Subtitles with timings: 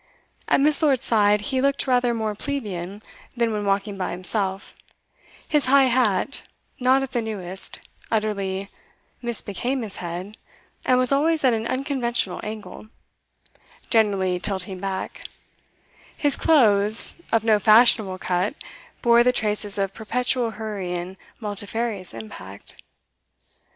[0.47, 0.81] At Miss.
[0.81, 3.03] Lord's side he looked rather more plebeian
[3.37, 4.75] than when walking by himself;
[5.47, 6.41] his high hat,
[6.79, 7.77] not of the newest,
[8.09, 8.69] utterly
[9.21, 10.37] misbecame his head,
[10.87, 12.87] and was always at an unconventional angle,
[13.91, 15.27] generally tilting back;
[16.17, 18.55] his clothes, of no fashionable cut,
[19.03, 22.75] bore the traces of perpetual hurry and multifarious impact.